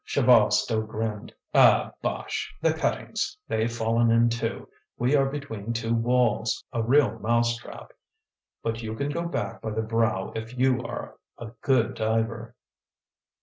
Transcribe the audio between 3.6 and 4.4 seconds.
fallen in